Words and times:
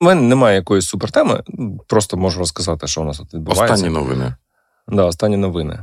У 0.00 0.04
мене 0.04 0.20
немає 0.20 0.56
якоїсь 0.56 0.86
супертеми, 0.86 1.42
просто 1.86 2.16
можу 2.16 2.38
розказати, 2.38 2.86
що 2.86 3.00
у 3.00 3.04
нас 3.04 3.18
тут 3.18 3.34
відбувається. 3.34 3.74
Останні 3.74 3.94
новини. 3.94 4.34
Да, 4.88 5.04
останні 5.04 5.36
новини. 5.36 5.78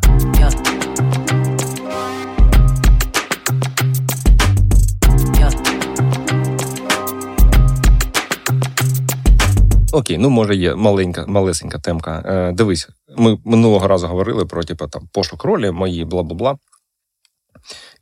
Окей, 9.91 10.18
ну 10.18 10.30
може 10.30 10.55
є 10.55 10.75
маленька, 10.75 11.25
малесенька 11.27 11.80
темка. 11.80 12.23
Е, 12.25 12.52
Дивись, 12.52 12.89
ми 13.18 13.38
минулого 13.45 13.88
разу 13.88 14.07
говорили 14.07 14.45
про 14.45 14.64
типу, 14.64 14.88
там, 14.88 15.02
пошук 15.14 15.43
ролі, 15.43 15.71
мої 15.71 16.05
бла 16.05 16.23
бла 16.23 16.36
бла. 16.36 16.57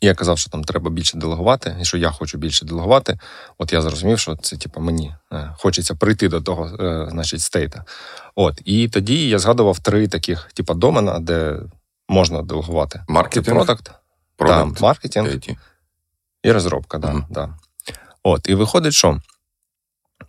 І 0.02 0.08
я 0.08 0.16
казав, 0.16 0.38
що 0.38 0.50
там 0.50 0.64
треба 0.64 0.90
більше 0.92 1.18
делегувати, 1.18 1.78
і 1.82 1.86
що 1.86 1.98
я 1.98 2.12
хочу 2.12 2.38
більше 2.38 2.66
делегувати. 2.66 3.20
От 3.58 3.74
я 3.74 3.82
зрозумів, 3.82 4.20
що 4.20 4.36
це 4.36 4.58
типу, 4.58 4.82
мені 4.82 5.16
е, 5.34 5.56
хочеться 5.58 5.96
прийти 5.96 6.30
до 6.30 6.42
того, 6.42 6.66
е, 6.66 7.08
значить, 7.12 7.42
стейта. 7.42 7.86
От, 8.36 8.62
і 8.66 8.88
тоді 8.90 9.30
я 9.30 9.40
згадував 9.40 9.80
три 9.80 10.08
таких, 10.08 10.50
типу, 10.54 10.74
домена, 10.74 11.20
де 11.20 11.60
можна 12.10 12.42
делегувати. 12.42 13.04
Маркетинг, 13.08 13.58
продакт, 13.58 13.92
продакт, 14.38 14.74
да, 14.74 14.82
маркетинг 14.82 15.30
IT. 15.30 15.58
і 16.44 16.52
розробка, 16.52 16.98
да, 16.98 17.10
Мгм. 17.10 17.26
да. 17.30 17.58
От, 18.24 18.50
і 18.50 18.56
виходить, 18.56 18.94
що 18.94 19.20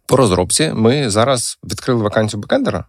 по 0.07 0.17
розробці 0.17 0.73
ми 0.75 1.11
зараз 1.11 1.59
відкрили 1.65 2.03
вакансію 2.03 2.41
бекендера. 2.41 2.85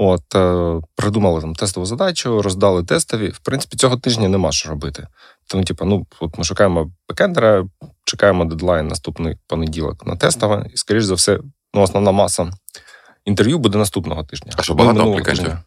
От, 0.00 0.34
е, 0.34 0.80
придумали 0.94 1.40
там 1.40 1.54
тестову 1.54 1.86
задачу, 1.86 2.42
роздали 2.42 2.84
тестові. 2.84 3.28
В 3.28 3.38
принципі, 3.38 3.76
цього 3.76 3.96
тижня 3.96 4.28
нема 4.28 4.52
що 4.52 4.68
робити. 4.68 5.06
Тому, 5.46 5.64
типу, 5.64 5.84
ну, 5.84 6.06
от 6.20 6.38
ми 6.38 6.44
шукаємо 6.44 6.90
бекендера, 7.08 7.66
чекаємо 8.04 8.44
дедлайн 8.44 8.88
наступний 8.88 9.36
понеділок 9.46 10.06
на 10.06 10.16
тестове, 10.16 10.66
і, 10.74 10.76
скоріш 10.76 11.04
за 11.04 11.14
все, 11.14 11.38
ну, 11.74 11.82
основна 11.82 12.12
маса 12.12 12.50
інтерв'ю 13.24 13.58
буде 13.58 13.78
наступного 13.78 14.24
тижня. 14.24 14.52
А 14.56 14.62
що, 14.62 14.74
багато 14.74 15.12
аплікантів? 15.12 15.58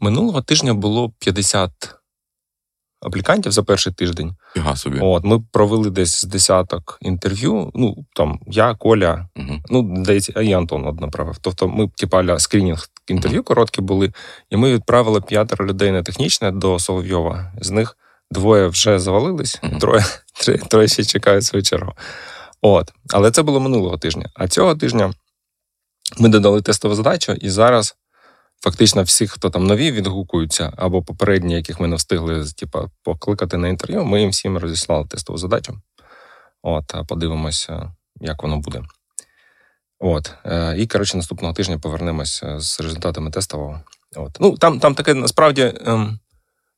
минулого 0.00 0.42
тижня 0.42 0.74
було 0.74 1.12
50 1.18 1.70
аплікантів 3.00 3.52
за 3.52 3.62
перший 3.62 3.92
тиждень. 3.92 4.36
Фіга 4.54 4.76
собі. 4.76 4.98
От, 5.02 5.24
ми 5.24 5.40
провели 5.52 5.90
десь 5.90 6.24
десяток 6.24 6.98
інтерв'ю. 7.00 7.70
Ну, 7.74 7.96
там, 8.14 8.40
я, 8.46 8.74
Коля, 8.74 9.28
Угу. 9.36 9.58
ну, 9.70 9.94
здається, 10.02 10.32
і 10.40 10.52
Антон 10.52 10.86
одне 10.86 11.08
правив. 11.08 11.36
Тобто, 11.40 11.68
ми, 11.68 11.88
типа, 11.96 12.24
ля 12.24 12.38
скринінг 12.38 12.86
інтерв'ю 13.08 13.42
короткі 13.42 13.80
були, 13.82 14.12
і 14.50 14.56
ми 14.56 14.74
відправили 14.74 15.20
п'ятеро 15.20 15.66
людей 15.66 15.90
на 15.92 16.02
технічне 16.02 16.50
до 16.52 16.78
Соловйова. 16.78 17.52
З 17.60 17.70
них 17.70 17.96
двоє 18.30 18.66
вже 18.66 18.98
завалились, 18.98 19.60
Мгм. 19.62 19.78
троє, 19.78 20.04
три, 20.40 20.58
троє 20.58 20.88
ще 20.88 21.04
чекають 21.04 21.44
свою 21.44 21.62
чергу. 21.62 21.92
От. 22.62 22.92
Але 23.12 23.30
це 23.30 23.42
було 23.42 23.60
минулого 23.60 23.98
тижня. 23.98 24.30
А 24.34 24.48
цього 24.48 24.74
тижня 24.74 25.12
ми 26.18 26.28
додали 26.28 26.62
тестову 26.62 26.94
задачу, 26.94 27.32
і 27.32 27.50
зараз 27.50 27.96
фактично 28.60 29.02
всі, 29.02 29.26
хто 29.26 29.50
там 29.50 29.66
нові, 29.66 29.92
відгукуються, 29.92 30.72
або 30.76 31.02
попередні, 31.02 31.54
яких 31.54 31.80
ми 31.80 31.88
не 31.88 31.96
встигли 31.96 32.44
типу, 32.44 32.90
покликати 33.02 33.56
на 33.56 33.68
інтерв'ю, 33.68 34.04
ми 34.04 34.20
їм 34.20 34.30
всім 34.30 34.58
розіслали 34.58 35.06
тестову 35.06 35.38
задачу. 35.38 35.80
От, 36.62 36.94
а 36.94 37.04
подивимося, 37.04 37.92
як 38.20 38.42
воно 38.42 38.58
буде. 38.58 38.82
От. 39.98 40.34
е, 40.46 40.74
І, 40.78 40.86
коротше, 40.86 41.16
наступного 41.16 41.54
тижня 41.54 41.78
повернемося 41.78 42.60
з 42.60 42.80
результатами 42.80 43.30
тестового. 43.30 43.80
От. 44.16 44.36
Ну, 44.40 44.56
там, 44.56 44.80
там 44.80 44.94
таке 44.94 45.14
насправді 45.14 45.74
ем, 45.86 46.18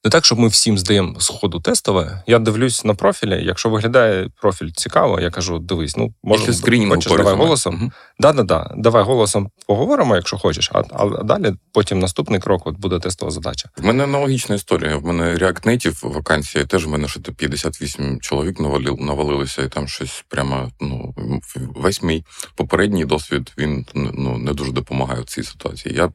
не 0.05 0.11
так, 0.11 0.25
щоб 0.25 0.39
ми 0.39 0.49
всім 0.49 0.79
здаємо 0.79 1.21
з 1.21 1.29
ходу 1.29 1.61
тестове. 1.61 2.23
Я 2.27 2.39
дивлюсь 2.39 2.85
на 2.85 2.95
профілі. 2.95 3.45
Якщо 3.45 3.69
виглядає 3.71 4.29
профіль 4.41 4.71
цікаво, 4.75 5.21
я 5.21 5.31
кажу: 5.31 5.59
дивись, 5.59 5.97
ну 5.97 6.15
може 6.23 6.45
хочеш, 6.97 7.13
давай 7.17 7.35
голосом. 7.35 7.75
Мгм. 7.75 7.93
Да-да-да, 8.19 8.75
давай 8.77 9.05
голосом 9.05 9.51
поговоримо, 9.67 10.17
якщо 10.17 10.39
хочеш, 10.39 10.71
а, 10.75 10.83
а 10.93 11.23
далі 11.23 11.55
потім 11.73 11.99
наступний 11.99 12.41
крок 12.41 12.67
от 12.67 12.79
буде 12.79 12.99
тестова 12.99 13.31
задача. 13.31 13.69
В 13.77 13.85
мене 13.85 14.05
аналогічна 14.05 14.55
історія. 14.55 14.97
В 14.97 15.05
мене 15.05 15.35
React 15.35 15.67
Native 15.67 16.13
вакансія, 16.13 16.65
теж 16.65 16.87
в 16.87 16.89
мене 16.89 17.09
то 17.23 17.33
58 17.33 18.21
чоловік 18.21 18.61
навалив, 18.61 19.01
навалилося, 19.01 19.63
і 19.63 19.69
там 19.69 19.89
щось 19.89 20.25
прямо, 20.29 20.71
ну, 20.81 21.15
весь 21.75 22.03
мій 22.03 22.25
попередній 22.57 23.05
досвід 23.05 23.53
він 23.59 23.87
ну, 23.95 24.39
не 24.39 24.53
дуже 24.53 24.73
допомагає 24.73 25.21
в 25.21 25.25
цій 25.25 25.43
ситуації. 25.43 25.95
Я 25.95 26.11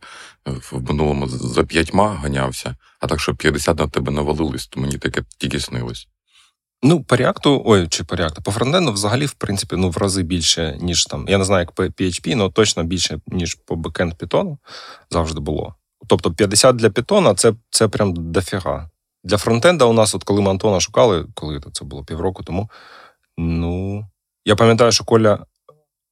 в 0.51 0.81
минулому 0.89 1.27
за 1.27 1.63
п'ятьма 1.63 2.13
ганявся, 2.13 2.75
а 2.99 3.07
так, 3.07 3.19
що 3.19 3.35
50 3.35 3.79
на 3.79 3.87
тебе 3.87 4.11
навалились, 4.11 4.67
то 4.67 4.79
мені 4.79 4.97
таке 4.97 5.23
тільки 5.37 5.59
снилось. 5.59 6.07
Ну, 6.83 7.03
по 7.03 7.15
реакту, 7.15 7.61
ой, 7.65 7.87
чи 7.87 8.03
по 8.03 8.15
реакту, 8.15 8.41
по 8.41 8.51
фронтенду 8.51 8.91
взагалі, 8.91 9.25
в 9.25 9.33
принципі, 9.33 9.75
ну, 9.75 9.89
в 9.89 9.97
рази 9.97 10.23
більше, 10.23 10.77
ніж 10.81 11.05
там. 11.05 11.25
Я 11.27 11.37
не 11.37 11.43
знаю, 11.43 11.59
як 11.59 11.71
по 11.71 11.83
PHP, 11.83 12.39
але 12.39 12.51
точно 12.51 12.83
більше, 12.83 13.19
ніж 13.27 13.55
по 13.55 13.75
бекенд 13.75 14.13
Python 14.13 14.57
завжди 15.09 15.39
було. 15.39 15.75
Тобто 16.07 16.33
50 16.33 16.75
для 16.75 16.87
Python 16.87 17.35
це, 17.35 17.53
це 17.69 17.87
прям 17.87 18.13
дофіга. 18.31 18.89
Для 19.23 19.37
фронтенда 19.37 19.85
у 19.85 19.93
нас, 19.93 20.15
от 20.15 20.23
коли 20.23 20.41
ми 20.41 20.51
Антона 20.51 20.79
шукали, 20.79 21.25
коли 21.33 21.61
це 21.73 21.85
було 21.85 22.03
півроку 22.03 22.43
тому, 22.43 22.69
ну, 23.37 24.05
я 24.45 24.55
пам'ятаю, 24.55 24.91
що 24.91 25.03
Коля 25.03 25.45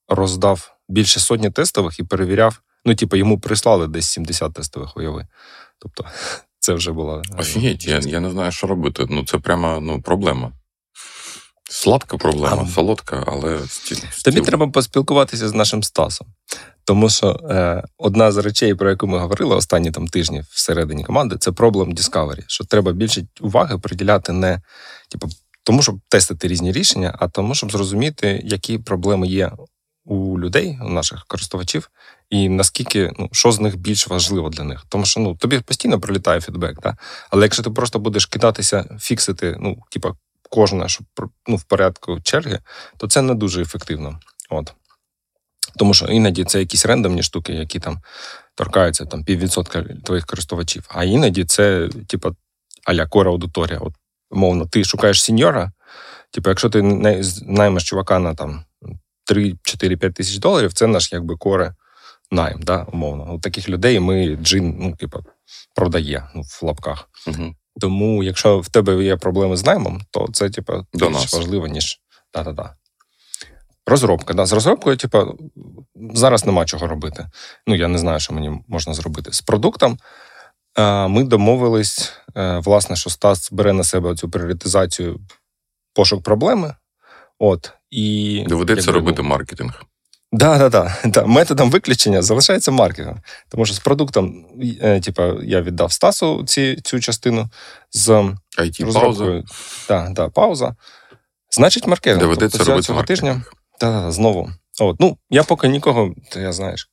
роздав 0.08 0.76
більше 0.90 1.20
сотні 1.20 1.50
тестових 1.50 2.00
і 2.00 2.04
перевіряв. 2.04 2.62
Ну, 2.86 2.96
типу, 2.96 3.16
йому 3.16 3.40
прислали 3.40 3.88
десь 3.88 4.08
70 4.10 4.54
тестових 4.54 4.98
уяви. 4.98 5.28
Тобто, 5.80 6.06
це 6.60 6.74
вже 6.74 6.92
була. 6.92 7.18
е, 7.18 7.36
Офігеть, 7.40 7.86
я, 7.88 8.00
я 8.00 8.20
не 8.20 8.32
знаю, 8.32 8.52
що 8.52 8.68
робити. 8.68 9.06
Ну, 9.10 9.26
це 9.26 9.38
прямо 9.38 9.80
ну, 9.82 10.02
проблема. 10.02 10.52
Сладка 11.70 12.18
проблема, 12.18 12.66
А- 12.70 12.74
солодка, 12.74 13.24
але 13.28 13.60
стіл. 13.68 13.98
Тобі 14.24 14.42
треба 14.42 14.68
поспілкуватися 14.68 15.50
з 15.50 15.54
нашим 15.54 15.84
Стасом. 15.84 16.28
Тому 16.84 17.10
що 17.10 17.32
е, 17.50 17.84
одна 17.98 18.32
з 18.32 18.38
речей, 18.38 18.76
про 18.76 18.90
яку 18.90 19.08
ми 19.08 19.20
говорили 19.20 19.56
останні 19.56 19.92
там 19.92 20.08
тижні 20.08 20.44
всередині 20.52 21.04
команди, 21.04 21.38
це 21.38 21.52
проблем 21.52 21.94
Discovery. 21.94 22.44
Що 22.48 22.64
треба 22.66 22.92
більше 22.92 23.28
уваги 23.42 23.78
приділяти 23.78 24.32
не 24.32 24.62
типу, 25.10 25.28
тому, 25.64 25.82
щоб 25.82 26.00
тестити 26.10 26.48
різні 26.48 26.72
рішення, 26.72 27.16
а 27.20 27.28
тому, 27.28 27.56
щоб 27.56 27.72
зрозуміти, 27.72 28.42
які 28.44 28.78
проблеми 28.78 29.28
є 29.28 29.52
людей, 30.40 30.80
у 30.82 30.90
наших 30.90 31.26
користувачів, 31.28 31.90
і 32.30 32.50
наскільки 32.50 33.12
ну, 33.20 33.30
що 33.32 33.52
з 33.52 33.60
них 33.60 33.78
більш 33.78 34.08
важливо 34.08 34.50
для 34.50 34.64
них. 34.64 34.86
Тому 34.90 35.06
що 35.06 35.20
ну 35.20 35.36
тобі 35.36 35.60
постійно 35.60 36.00
прилітає 36.00 36.42
фідбек, 36.42 36.82
да? 36.82 36.98
але 37.30 37.44
якщо 37.46 37.64
ти 37.64 37.70
просто 37.70 38.00
будеш 38.00 38.26
кидатися, 38.26 38.98
фіксити, 39.00 39.58
ну, 39.60 39.78
типа, 39.90 40.14
кожне, 40.50 40.90
щоб 40.90 41.08
ну, 41.48 41.56
в 41.56 41.64
порядку 41.64 42.20
черги, 42.24 42.60
то 42.98 43.08
це 43.08 43.22
не 43.22 43.34
дуже 43.36 43.62
ефективно. 43.62 44.20
От. 44.50 44.74
Тому 45.78 45.94
що 45.94 46.06
іноді 46.06 46.44
це 46.44 46.60
якісь 46.60 46.86
рендомні 46.86 47.24
штуки, 47.24 47.54
які 47.54 47.80
там 47.80 48.00
торкаються 48.56 49.06
там 49.06 49.24
піввідсотка 49.24 49.84
твоїх 50.04 50.26
користувачів. 50.26 50.86
А 50.90 51.04
іноді 51.04 51.46
це, 51.46 51.90
типа, 52.08 52.32
аля 52.86 53.08
кора 53.08 53.32
аудиторія. 53.32 53.80
От, 53.80 53.94
мовно, 54.32 54.66
ти 54.66 54.84
шукаєш 54.84 55.24
сіньора, 55.24 55.72
типу, 56.32 56.50
якщо 56.50 56.70
ти 56.70 56.82
най- 56.82 57.24
наймеш 57.42 57.84
чувака 57.84 58.20
на 58.20 58.36
там 58.36 58.66
3-4-5 59.32 60.12
тисяч 60.14 60.38
доларів, 60.38 60.74
це 60.74 60.88
наш 60.88 61.14
якби 61.14 61.36
коре 61.36 61.76
найм, 62.32 62.62
да, 62.62 62.84
умовно. 62.94 63.34
От 63.34 63.42
таких 63.42 63.70
людей 63.70 64.00
ми 64.00 64.36
джин, 64.36 64.76
ну, 64.80 64.96
типу, 64.96 65.20
продає 65.76 66.30
ну, 66.36 66.42
в 66.42 66.60
лапках. 66.62 67.10
Угу. 67.28 67.56
Тому, 67.80 68.24
якщо 68.24 68.60
в 68.60 68.70
тебе 68.70 69.04
є 69.04 69.16
проблеми 69.16 69.58
з 69.58 69.66
наймом, 69.66 70.02
то 70.12 70.28
це, 70.34 70.50
типу, 70.50 70.74
До 70.94 71.08
більш 71.10 71.18
нас. 71.18 71.34
важливо, 71.34 71.68
ніж 71.68 72.02
да-да-да. 72.34 72.76
Розробка. 73.88 74.34
Да. 74.34 74.46
З 74.46 74.54
розробкою, 74.54 74.98
типу, 74.98 75.38
зараз 76.14 76.46
нема 76.46 76.66
чого 76.66 76.88
робити. 76.88 77.28
Ну, 77.68 77.76
я 77.76 77.88
не 77.88 77.98
знаю, 77.98 78.20
що 78.20 78.34
мені 78.34 78.64
можна 78.68 78.94
зробити. 78.94 79.34
З 79.34 79.42
продуктом 79.42 79.98
ми 81.08 81.24
домовились, 81.24 82.14
е, 82.36 82.60
власне, 82.60 82.96
що 82.96 83.10
Стас 83.10 83.52
бере 83.52 83.74
на 83.74 83.84
себе 83.84 84.16
цю 84.16 84.30
пріоритизацію 84.30 85.20
пошук 85.94 86.24
проблеми. 86.24 86.76
От, 87.40 87.74
і, 87.92 88.44
Доведеться 88.48 88.92
якби, 88.92 89.00
робити 89.00 89.22
маркетинг. 89.22 89.84
Да, 90.32 90.58
да, 90.58 90.70
да, 90.70 90.96
да. 91.06 91.26
Методом 91.26 91.72
виключення 91.72 92.22
залишається 92.22 92.72
маркетинг. 92.72 93.18
Тому 93.50 93.66
що 93.66 93.76
з 93.76 93.80
продуктом, 93.80 94.46
е, 94.82 95.00
типа, 95.00 95.34
я 95.44 95.62
віддав 95.62 95.92
Стасу 95.92 96.44
ці, 96.48 96.82
цю 96.84 97.00
частину 97.00 97.50
з 97.92 98.10
IT 98.58 98.94
пауза. 98.94 99.44
Да, 99.88 100.10
да, 100.12 100.30
пауза. 100.30 100.76
Значить, 101.52 101.88
маркетинг. 101.88 102.20
Доведеться 102.20 102.58
тобто, 102.58 102.72
робити 102.72 102.86
цього 102.86 102.98
маркетинг. 102.98 103.34
тижня. 103.34 103.46
Да, 103.82 103.92
да, 103.92 104.02
да, 104.02 104.12
знову. 104.12 104.50
От, 104.82 105.00
ну, 105.00 105.18
я 105.30 105.44
поки 105.44 105.68
нікого, 105.68 106.14
ти 106.32 106.40
я 106.40 106.54
знаєш. 106.54 106.90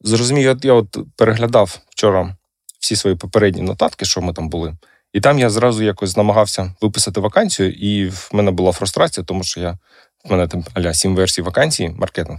Зрозумів, 0.00 0.44
я, 0.44 0.56
я 0.62 0.72
от 0.72 0.98
переглядав 1.16 1.78
вчора 1.90 2.36
всі 2.80 2.96
свої 2.96 3.16
попередні 3.16 3.62
нотатки, 3.62 4.04
що 4.04 4.20
ми 4.20 4.32
там 4.32 4.48
були. 4.48 4.76
І 5.12 5.20
там 5.20 5.38
я 5.38 5.50
зразу 5.50 5.82
якось 5.82 6.16
намагався 6.16 6.74
виписати 6.80 7.20
вакансію, 7.20 7.72
і 7.72 8.08
в 8.08 8.30
мене 8.32 8.50
була 8.50 8.72
фрустрація, 8.72 9.24
тому 9.24 9.44
що 9.44 9.60
я, 9.60 9.78
в 10.26 10.30
мене 10.30 10.48
там 10.48 10.64
аля 10.74 10.94
сім 10.94 11.16
версій 11.16 11.42
вакансії, 11.42 11.88
маркетинг. 11.88 12.38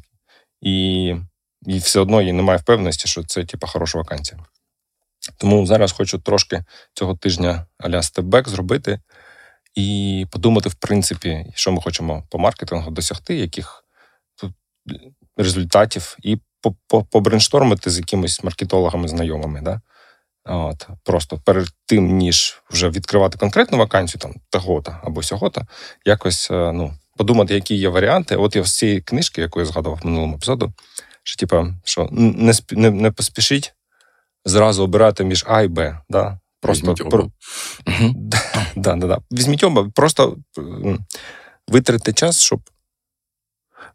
І, 0.62 1.16
і 1.66 1.78
все 1.78 2.00
одно 2.00 2.22
я 2.22 2.34
не 2.34 2.44
маю 2.44 2.60
впевненості, 2.60 3.07
що 3.07 3.24
це 3.24 3.45
типа 3.45 3.68
хороша 3.68 3.98
вакансія. 3.98 4.39
Тому 5.38 5.66
зараз 5.66 5.92
хочу 5.92 6.19
трошки 6.19 6.63
цього 6.94 7.16
тижня 7.16 7.66
аля 7.78 8.01
степбек 8.01 8.50
зробити 8.50 9.00
і 9.75 10.25
подумати, 10.31 10.69
в 10.69 10.74
принципі, 10.74 11.45
що 11.56 11.72
ми 11.72 11.81
хочемо 11.81 12.24
по 12.30 12.38
маркетингу 12.38 12.92
досягти, 12.92 13.36
яких 13.36 13.84
тут 14.36 14.54
результатів 15.38 16.18
і 16.24 16.38
побрейнштормити 17.12 17.89
з 17.89 17.98
якимись 17.98 18.44
маркетологами 18.44 19.07
знайомими. 19.07 19.62
Да? 19.62 19.81
От, 20.45 20.88
Просто 21.04 21.38
перед 21.38 21.68
тим, 21.86 22.18
ніж 22.18 22.62
вже 22.69 22.89
відкривати 22.89 23.38
конкретну 23.38 23.78
вакансію, 23.78 24.22
там 24.22 24.36
того-то 24.50 24.98
або 25.04 25.24
сього-то, 25.24 25.62
якось 26.06 26.51
е, 26.51 26.72
ну, 26.74 26.94
подумати, 27.17 27.53
які 27.53 27.75
є 27.75 27.89
варіанти. 27.89 28.35
От 28.35 28.55
я 28.55 28.63
з 28.63 28.77
цієї 28.77 29.01
книжки, 29.01 29.41
яку 29.41 29.59
я 29.59 29.65
згадував 29.65 29.99
в 30.03 30.05
минулому 30.05 30.35
епізоду, 30.35 30.73
що 31.23 31.37
типа, 31.37 31.73
що 31.83 32.09
не 32.11 32.53
не, 32.71 32.91
не 32.91 33.11
поспішіть 33.11 33.73
зразу 34.45 34.83
обирати 34.83 35.23
між 35.23 35.45
А 35.47 35.61
і 35.61 35.67
Б. 35.67 35.99
Да? 36.09 36.39
Просто 36.61 36.93
про... 36.93 37.31
да, 38.75 38.95
да, 38.95 39.07
да. 39.07 39.19
Візьміть 39.31 39.63
оба, 39.63 39.89
просто 39.95 40.37
витратите 41.67 42.13
час, 42.13 42.41
щоб 42.41 42.61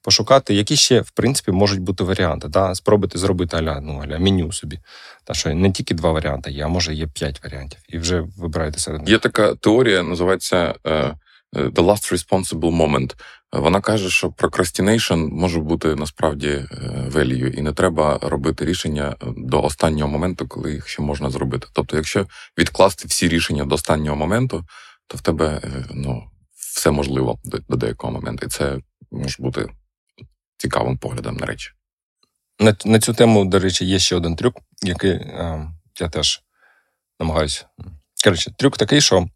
пошукати, 0.02 0.54
які 0.54 0.76
ще, 0.76 1.00
в 1.00 1.10
принципі, 1.10 1.52
можуть 1.52 1.80
бути 1.80 2.04
варіанти. 2.04 2.48
Да? 2.48 2.74
Спробуйте 2.74 3.19
зробити 3.19 3.56
аля, 3.56 3.80
ну, 3.80 4.00
аля 4.04 4.19
меню 4.19 4.52
собі. 4.52 4.78
Та 5.24 5.34
що 5.34 5.54
не 5.54 5.72
тільки 5.72 5.94
два 5.94 6.12
варіанти 6.12 6.50
є, 6.50 6.64
а 6.64 6.69
може 6.69 6.94
є 6.94 7.06
п'ять 7.06 7.44
варіантів. 7.44 7.80
І 7.88 7.98
вже 7.98 8.24
вибираєте 8.38 8.78
серед 8.78 9.08
Є 9.08 9.19
така 9.19 9.54
теорія, 9.54 10.02
називається 10.02 10.74
uh, 10.84 11.14
The 11.52 11.72
Last 11.72 12.12
Responsible 12.12 12.70
Moment. 12.70 13.14
Вона 13.52 13.81
каже, 13.81 14.10
що 14.10 14.28
procrastination 14.28 15.31
може 15.31 15.60
бути 15.60 15.94
насправді 15.94 16.49
е, 16.49 16.66
value, 17.10 17.50
і 17.50 17.62
не 17.62 17.72
треба 17.72 18.19
робити 18.22 18.64
рішення 18.64 19.16
до 19.37 19.62
останнього 19.62 20.10
моменту, 20.10 20.49
коли 20.49 20.72
їх 20.72 20.88
ще 20.88 21.02
можна 21.02 21.31
зробити. 21.31 21.66
Тобто, 21.72 21.96
якщо 21.96 22.26
відкласти 22.58 23.08
всі 23.08 23.28
рішення 23.28 23.64
до 23.64 23.75
останнього 23.75 24.16
моменту, 24.16 24.64
то 25.06 25.19
в 25.19 25.20
тебе 25.20 25.60
ну, 25.90 26.22
все 26.54 26.90
можливо 26.90 27.38
до, 27.44 27.58
до 27.58 27.76
деякого 27.76 28.12
моменту. 28.12 28.46
І 28.46 28.48
це 28.48 28.78
може 29.10 29.37
бути 29.38 29.69
цікавим 30.56 30.98
поглядом 30.98 31.37
на 31.37 31.46
речі. 31.46 31.70
На 32.60 32.76
на 32.84 33.00
цю 33.00 33.14
тему, 33.14 33.44
до 33.44 33.58
речі, 33.58 33.84
є 33.84 33.98
ще 33.98 34.16
один 34.16 34.37
трюк, 34.37 34.56
який 34.82 35.10
е, 35.10 35.69
я 36.00 36.08
теж 36.08 36.43
намагаюся. 37.20 37.66
Коротше, 38.25 38.52
трюк 38.58 38.76
такий, 38.76 39.00
що 39.00 39.19
е, 39.19 39.26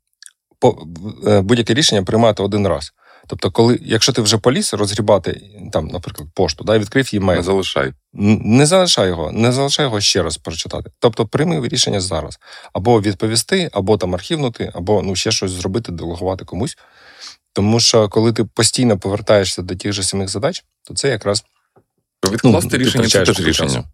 будь-яке 1.43 1.75
рішення 1.75 2.03
приймати 2.03 2.43
один 2.43 2.69
раз. 2.69 2.93
Тобто, 3.27 3.51
коли, 3.51 3.79
якщо 3.83 4.13
ти 4.13 4.23
вже 4.23 4.39
поліз 4.39 4.75
розгрібати, 4.75 5.41
там, 5.73 5.87
наприклад, 5.89 6.29
пошту, 6.35 6.65
да, 6.65 6.79
відкрив 6.79 7.15
її 7.15 7.25
мейл. 7.25 7.39
Не 7.39 7.45
залишай. 7.45 7.93
Не 8.13 8.67
залишай 8.67 9.09
його, 9.09 9.33
не 9.33 9.53
залишай 9.53 9.85
його 9.85 10.01
ще 10.01 10.23
раз 10.23 10.37
прочитати. 10.37 10.91
Тобто, 10.99 11.27
прийми 11.27 11.69
рішення 11.69 12.01
зараз. 12.01 12.39
Або 12.73 13.01
відповісти, 13.01 13.71
або 13.73 13.97
там 13.97 14.15
архівнути, 14.15 14.73
або 14.75 15.03
ну, 15.03 15.17
ще 15.17 15.33
щось 15.33 15.51
зробити, 15.51 15.93
делегувати 15.93 16.45
комусь. 16.45 16.77
Тому 17.53 17.81
що 17.81 18.09
коли 18.09 18.33
ти 18.33 18.45
постійно 18.45 18.99
повертаєшся 18.99 19.63
до 19.63 19.77
тих 19.77 19.93
же 19.93 20.03
самих 20.03 20.29
задач, 20.29 20.65
то 20.89 20.95
це 20.95 21.09
якраз 21.09 21.45
відкласти 22.33 22.79
ну, 22.79 22.85
рішення 22.85 23.09
це 23.09 23.25
теж 23.25 23.41
рішення. 23.41 23.85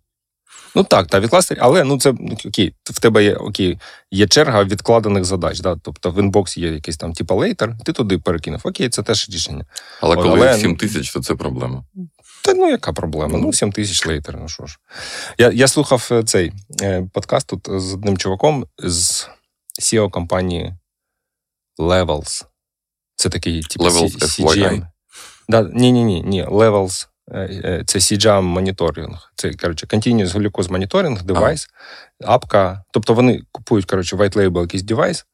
Ну 0.74 0.84
так, 0.84 1.06
та 1.06 1.20
відкласти, 1.20 1.56
але 1.60 1.84
ну 1.84 1.98
це 1.98 2.14
ну, 2.20 2.36
окей, 2.46 2.74
в 2.84 3.00
тебе 3.00 3.24
є 3.24 3.34
окей, 3.34 3.78
є 4.10 4.26
черга 4.26 4.64
відкладених 4.64 5.24
задач. 5.24 5.60
Да? 5.60 5.76
Тобто 5.82 6.10
в 6.10 6.18
інбоксі 6.18 6.60
є 6.60 6.72
якийсь 6.72 6.96
там 6.96 7.12
типа 7.12 7.34
лейтер, 7.34 7.74
ти 7.84 7.92
туди 7.92 8.18
перекинув. 8.18 8.60
Окей, 8.64 8.88
це 8.88 9.02
теж 9.02 9.28
рішення. 9.30 9.64
Але 10.00 10.16
коли 10.16 10.28
але, 10.28 10.58
7 10.58 10.76
тисяч, 10.76 11.12
то 11.12 11.20
це 11.20 11.34
проблема. 11.34 11.84
Та 12.44 12.54
ну 12.54 12.70
яка 12.70 12.92
проблема? 12.92 13.38
Ну, 13.38 13.52
7 13.52 13.72
тисяч 13.72 14.06
лейтер, 14.06 14.36
ну 14.40 14.48
що 14.48 14.66
ж. 14.66 14.78
Я 15.38 15.50
я 15.50 15.68
слухав 15.68 16.08
е, 16.12 16.22
цей 16.22 16.52
е, 16.82 17.08
подкаст 17.12 17.46
тут 17.46 17.68
з 17.80 17.94
одним 17.94 18.18
чуваком 18.18 18.66
з 18.78 19.28
CEO 19.80 20.10
компанії 20.10 20.74
Levels. 21.78 22.44
Це 23.16 23.28
такий 23.28 23.62
типу, 23.62 23.84
Levels 23.84 24.18
CGM. 24.18 24.86
Да, 25.48 25.62
Ні, 25.62 25.92
ні, 25.92 26.04
ні, 26.04 26.22
ні. 26.22 26.44
Levels 26.44 27.08
це 27.86 27.98
CGM 27.98 28.42
моніторинг. 28.42 29.32
Це 29.36 29.54
коротше, 29.54 29.86
Continuous 29.86 30.32
Glucose 30.32 30.68
Monitoring 30.68 31.22
девайс, 31.22 31.68
ага. 32.20 32.34
апка.Тобто 32.34 33.14
вони 33.14 33.42
купують 33.52 33.86
коротше, 33.86 34.16
white 34.16 34.36
label 34.36 34.60
якийсь 34.60 34.82
девайс, 34.82 35.26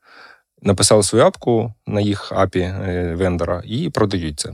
написали 0.62 1.02
свою 1.02 1.24
апку 1.24 1.74
на 1.86 2.00
їх 2.00 2.32
апі 2.32 2.60
е, 2.60 3.14
вендора 3.14 3.62
і 3.64 3.90
продають 3.90 4.40
це. 4.40 4.52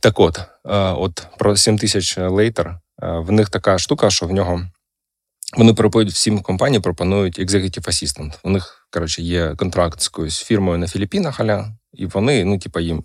Так 0.00 0.20
от, 0.20 0.40
от 0.98 1.26
про 1.38 1.56
7 1.56 1.78
тисяч 1.78 2.18
лейтер, 2.18 2.78
в 2.98 3.32
них 3.32 3.50
така 3.50 3.78
штука, 3.78 4.10
що 4.10 4.26
в 4.26 4.32
нього. 4.32 4.62
Вони 5.56 5.74
пропонують 5.74 6.12
всім 6.12 6.42
компаніям 6.42 6.82
пропонують 6.82 7.38
Executive 7.38 7.88
Assistant. 7.88 8.38
У 8.42 8.50
них, 8.50 8.88
коротше, 8.90 9.22
є 9.22 9.54
контракт 9.56 10.00
з 10.00 10.04
якоюсь 10.04 10.42
фірмою 10.42 10.78
на 10.78 10.88
Філіппінах, 10.88 11.40
аля, 11.40 11.76
і 11.92 12.06
вони, 12.06 12.44
ну, 12.44 12.58
типа, 12.58 12.80
їм 12.80 13.04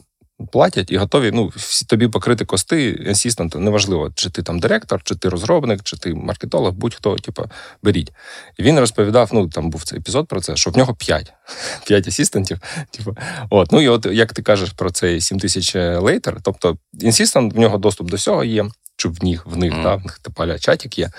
платять 0.52 0.92
і 0.92 0.98
готові 0.98 1.32
ну, 1.34 1.52
тобі 1.88 2.08
покрити 2.08 2.46
кости 2.46 3.06
асістента. 3.10 3.60
Неважливо, 3.60 4.12
чи 4.16 4.30
ти 4.30 4.44
там 4.44 4.60
директор, 4.60 5.02
чи 5.04 5.16
ти 5.16 5.30
розробник, 5.30 5.84
чи 5.84 5.98
ти 5.98 6.14
маркетолог, 6.14 6.74
будь-хто, 6.74 7.16
типу, 7.16 7.44
беріть. 7.84 8.12
І 8.58 8.64
він 8.64 8.80
розповідав: 8.80 9.30
ну 9.34 9.48
там 9.48 9.70
був 9.70 9.84
цей 9.84 10.00
епізод 10.00 10.28
про 10.28 10.42
це, 10.42 10.56
що 10.56 10.72
в 10.72 10.78
нього 10.78 10.96
п'ять 10.96 11.34
п'ять 11.88 12.08
асістентів. 12.08 12.60
Типу, 12.92 13.18
от, 13.50 13.72
ну 13.72 13.82
і 13.82 13.88
от 13.88 14.06
як 14.06 14.34
ти 14.34 14.42
кажеш 14.42 14.70
про 14.70 14.92
цей 14.92 15.22
7 15.22 15.40
тисяч 15.40 15.76
лейтер, 15.76 16.38
тобто 16.44 16.78
інсістент, 17.00 17.54
в 17.54 17.60
нього 17.60 17.78
доступ 17.78 18.10
до 18.10 18.16
всього 18.16 18.44
є 18.44 18.66
чи 19.00 19.10
в 19.10 19.24
них, 19.24 19.46
в 19.46 19.58
них, 19.58 19.74
mm. 19.74 19.84
да, 19.84 19.96
в 19.96 20.04
них 20.04 20.20
типа 20.20 20.60
чатик 20.60 21.00
є. 21.00 21.12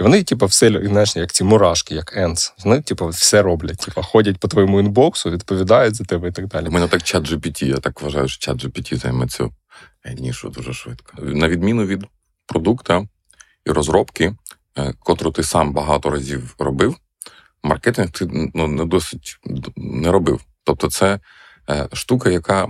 І 0.00 0.02
вони, 0.02 0.22
типу, 0.22 0.46
все, 0.46 0.80
знаєш, 0.84 1.16
як 1.16 1.32
ці 1.32 1.44
мурашки, 1.44 1.94
як 1.94 2.16
енс. 2.16 2.52
Вони, 2.64 2.82
типу, 2.82 3.08
все 3.08 3.42
роблять. 3.42 3.78
Типу, 3.78 4.02
ходять 4.02 4.38
по 4.38 4.48
твоєму 4.48 4.80
інбоксу, 4.80 5.30
відповідають 5.30 5.94
за 5.94 6.04
тебе 6.04 6.28
і 6.28 6.32
так 6.32 6.46
далі. 6.46 6.68
У 6.68 6.70
мене 6.70 6.88
так 6.88 7.02
чат 7.02 7.30
GPT, 7.30 7.64
я 7.64 7.76
так 7.76 8.02
вважаю, 8.02 8.28
що 8.28 8.40
чат 8.40 8.64
GPT 8.64 8.96
займе 8.96 9.26
цю 9.26 9.52
нішу 10.14 10.48
дуже 10.48 10.72
швидко. 10.72 11.22
На 11.22 11.48
відміну 11.48 11.86
від 11.86 12.04
продукта 12.46 13.06
і 13.64 13.70
розробки, 13.70 14.34
е, 14.78 14.92
котру 15.00 15.30
ти 15.30 15.42
сам 15.42 15.72
багато 15.72 16.10
разів 16.10 16.54
робив, 16.58 16.96
маркетинг 17.62 18.10
ти 18.10 18.50
ну, 18.54 18.68
не 18.68 18.84
досить 18.84 19.38
не 19.76 20.10
робив. 20.10 20.40
Тобто, 20.64 20.90
це 20.90 21.20
штука, 21.92 22.30
яка, 22.30 22.68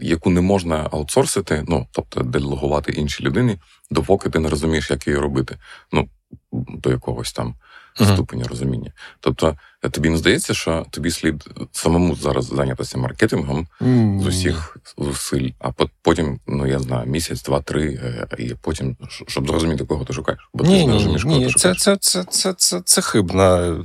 яку 0.00 0.30
не 0.30 0.40
можна 0.40 0.88
аутсорсити, 0.92 1.64
ну 1.68 1.86
тобто 1.92 2.20
делегувати 2.20 2.92
іншій 2.92 3.24
людині, 3.24 3.58
допоки 3.90 4.30
ти 4.30 4.38
не 4.38 4.48
розумієш, 4.48 4.90
як 4.90 5.06
її 5.06 5.18
робити. 5.18 5.56
Ну, 5.92 6.08
до 6.52 6.90
якогось 6.90 7.32
там 7.32 7.54
uh-huh. 8.00 8.14
ступеня 8.14 8.44
розуміння. 8.44 8.92
Тобто, 9.20 9.56
тобі 9.88 10.08
не 10.08 10.16
здається, 10.16 10.54
що 10.54 10.86
тобі 10.90 11.10
слід 11.10 11.44
самому 11.72 12.16
зараз 12.16 12.44
зайнятися 12.44 12.98
маркетингом 12.98 13.66
mm-hmm. 13.80 14.20
з 14.20 14.26
усіх 14.26 14.76
зусиль, 14.98 15.50
а 15.58 15.70
потім, 16.02 16.40
ну 16.46 16.66
я 16.66 16.78
знаю, 16.78 17.06
місяць, 17.06 17.42
два, 17.42 17.60
три, 17.60 17.94
е, 17.94 18.26
і 18.38 18.54
потім, 18.60 18.96
щоб 19.26 19.46
зрозуміти, 19.46 19.84
кого 19.84 20.04
ти 20.04 20.12
шукаєш. 20.12 20.48
Бо 20.54 20.64
ні, 20.64 20.80
ти 20.80 20.86
не 20.86 20.92
розумієш, 20.92 21.22
кого 21.22 21.36
ні, 21.36 21.44
ти 21.44 21.50
шукаєш. 21.50 21.78
Це, 21.82 21.96
це, 22.00 22.24
це, 22.24 22.54
це, 22.58 22.80
це 22.84 23.02
хибна 23.02 23.76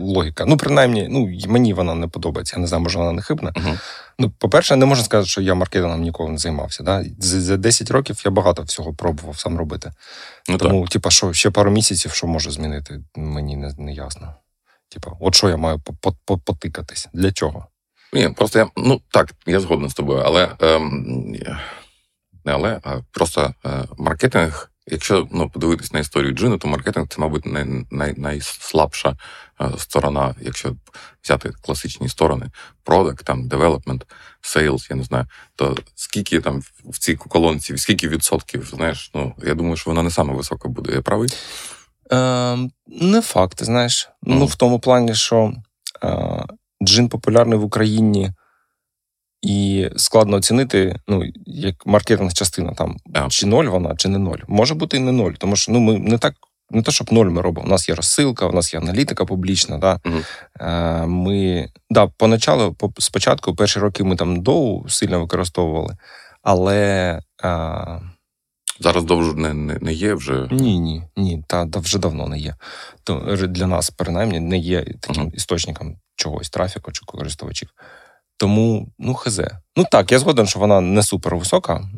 логіка. 0.00 0.44
Ну, 0.44 0.56
принаймні, 0.56 1.08
ну 1.10 1.28
мені 1.48 1.74
вона 1.74 1.94
не 1.94 2.08
подобається. 2.08 2.56
Я 2.56 2.60
не 2.60 2.66
знаю, 2.66 2.82
може 2.82 2.98
вона 2.98 3.12
не 3.12 3.22
хибна. 3.22 3.50
Uh-huh. 3.50 3.78
Ну, 4.18 4.32
по-перше, 4.38 4.76
не 4.76 4.86
можна 4.86 5.04
сказати, 5.04 5.28
що 5.28 5.40
я 5.40 5.54
маркетингом 5.54 6.00
ніколи 6.00 6.30
не 6.30 6.38
займався. 6.38 6.82
Да? 6.82 7.04
За 7.18 7.56
10 7.56 7.90
років 7.90 8.22
я 8.24 8.30
багато 8.30 8.62
всього 8.62 8.94
пробував 8.94 9.38
сам 9.38 9.58
робити. 9.58 9.90
Ну, 10.48 10.58
Тому, 10.58 10.86
типа, 10.86 11.10
що 11.10 11.32
ще 11.32 11.50
пару 11.50 11.70
місяців, 11.70 12.12
що 12.12 12.26
може 12.26 12.50
змінити, 12.50 13.00
мені 13.16 13.56
не, 13.56 13.74
не 13.78 13.92
ясно. 13.92 14.34
Типа, 14.92 15.10
от 15.20 15.34
що 15.34 15.48
я 15.48 15.56
маю 15.56 15.80
потикатись? 16.44 17.08
Для 17.12 17.32
чого? 17.32 17.66
Ні, 18.12 18.28
просто 18.28 18.58
я 18.58 18.68
ну 18.76 19.00
так, 19.10 19.32
я 19.46 19.60
згоден 19.60 19.88
з 19.88 19.94
тобою, 19.94 20.22
але 20.26 20.56
ем, 20.60 21.36
не 22.44 22.52
але, 22.52 22.80
а 22.82 23.00
просто 23.12 23.54
е, 23.66 23.84
маркетинг. 23.98 24.68
Якщо 24.86 25.28
ну, 25.32 25.50
подивитись 25.50 25.92
на 25.92 26.00
історію 26.00 26.32
Джину, 26.32 26.58
то 26.58 26.68
маркетинг 26.68 27.06
це, 27.08 27.20
мабуть, 27.20 27.46
най, 27.46 27.64
най, 27.90 28.14
найслабша 28.16 29.16
е, 29.60 29.70
сторона, 29.78 30.34
якщо 30.40 30.76
взяти 31.24 31.52
класичні 31.60 32.08
сторони: 32.08 32.50
product, 32.84 33.24
там, 33.24 33.48
development, 33.48 34.06
sales, 34.40 34.90
я 34.90 34.96
не 34.96 35.02
знаю, 35.02 35.26
то 35.56 35.76
скільки 35.94 36.40
там 36.40 36.62
в 36.84 36.98
цій 36.98 37.14
колонці, 37.14 37.78
скільки 37.78 38.08
відсотків, 38.08 38.64
знаєш, 38.64 39.10
ну 39.14 39.34
я 39.44 39.54
думаю, 39.54 39.76
що 39.76 39.90
вона 39.90 40.02
не 40.02 40.10
саме 40.10 40.34
висока 40.34 40.68
буде. 40.68 40.92
Я 40.92 41.02
правий? 41.02 41.28
Е, 42.12 42.56
Не 42.86 43.20
факт, 43.20 43.64
знаєш. 43.64 44.10
Mm. 44.26 44.34
Ну, 44.38 44.46
в 44.46 44.54
тому 44.54 44.78
плані, 44.78 45.14
що 45.14 45.52
е, 46.04 46.44
джин 46.82 47.08
популярний 47.08 47.58
в 47.58 47.64
Україні, 47.64 48.30
і 49.42 49.88
складно 49.96 50.36
оцінити, 50.36 50.96
ну, 51.08 51.22
як 51.46 51.86
маркетинг 51.86 52.32
частина 52.32 52.72
там, 52.72 52.96
yeah. 53.14 53.28
чи 53.28 53.46
ноль 53.46 53.64
вона, 53.64 53.96
чи 53.96 54.08
не 54.08 54.18
ноль. 54.18 54.38
Може 54.48 54.74
бути 54.74 54.96
і 54.96 55.00
не 55.00 55.12
ноль, 55.12 55.32
тому 55.32 55.56
що 55.56 55.72
ну, 55.72 55.80
ми 55.80 55.98
не 55.98 56.18
так. 56.18 56.34
Не 56.74 56.82
те, 56.82 56.92
щоб 56.92 57.12
ноль 57.12 57.26
ми 57.26 57.42
робимо. 57.42 57.66
У 57.66 57.70
нас 57.70 57.88
є 57.88 57.94
розсилка, 57.94 58.46
у 58.46 58.52
нас 58.52 58.74
є 58.74 58.80
аналітика 58.80 59.24
публічна. 59.24 59.78
Да? 59.78 60.00
Е, 60.60 61.06
ми, 61.06 61.68
да, 61.90 62.06
поначалу, 62.06 62.76
спочатку, 62.98 63.54
перші 63.54 63.78
роки 63.80 64.04
ми 64.04 64.16
там 64.16 64.42
доу 64.42 64.88
сильно 64.88 65.20
використовували, 65.20 65.96
але 66.42 67.20
е, 67.44 68.00
Зараз 68.80 69.04
довже 69.04 69.34
не, 69.34 69.54
не 69.54 69.78
не, 69.80 69.92
є 69.92 70.14
вже. 70.14 70.48
Ні, 70.50 70.78
ні, 70.78 71.02
ні, 71.16 71.44
та, 71.46 71.66
та 71.66 71.78
вже 71.78 71.98
давно 71.98 72.28
не 72.28 72.38
є. 72.38 72.54
То 73.04 73.36
для 73.36 73.66
нас, 73.66 73.90
принаймні, 73.90 74.40
не 74.40 74.58
є 74.58 74.84
таким 75.00 75.24
uh-huh. 75.24 75.34
істочником 75.34 75.96
чогось 76.16 76.50
трафіку 76.50 76.92
чи 76.92 77.04
користувачів. 77.06 77.68
Тому, 78.36 78.92
ну, 78.98 79.14
хз. 79.14 79.40
Ну 79.76 79.84
так, 79.90 80.12
я 80.12 80.18
згоден, 80.18 80.46
що 80.46 80.58
вона 80.58 80.80
не 80.80 81.02
супер 81.02 81.36
висока, 81.36 81.88